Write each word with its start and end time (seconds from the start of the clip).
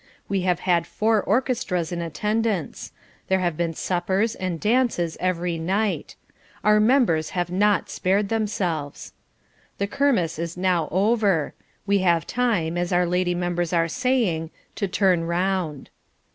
We 0.27 0.41
have 0.41 0.61
had 0.61 0.87
four 0.87 1.21
orchestras 1.21 1.91
in 1.91 2.01
attendance. 2.01 2.91
There 3.27 3.37
have 3.41 3.55
been 3.55 3.75
suppers 3.75 4.33
and 4.33 4.59
dances 4.59 5.15
every 5.19 5.59
night. 5.59 6.15
Our 6.63 6.79
members 6.79 7.29
have 7.37 7.51
not 7.51 7.87
spared 7.87 8.29
themselves. 8.29 9.13
The 9.77 9.85
Kermesse 9.85 10.39
is 10.39 10.57
now 10.57 10.87
over. 10.89 11.53
We 11.85 11.99
have 11.99 12.25
time, 12.25 12.79
as 12.79 12.91
our 12.91 13.05
lady 13.05 13.35
members 13.35 13.73
are 13.73 13.87
saying, 13.87 14.49
to 14.73 14.87
turn 14.87 15.25
round. 15.25 15.91